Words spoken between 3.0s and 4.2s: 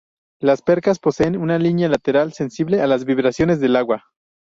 vibraciones del agua.